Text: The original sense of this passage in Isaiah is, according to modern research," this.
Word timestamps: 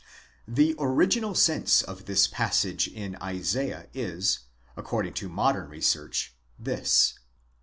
The 0.47 0.73
original 0.79 1.35
sense 1.35 1.83
of 1.83 2.05
this 2.05 2.25
passage 2.25 2.87
in 2.87 3.17
Isaiah 3.21 3.87
is, 3.93 4.39
according 4.75 5.13
to 5.13 5.29
modern 5.29 5.69
research," 5.69 6.33
this. 6.57 7.19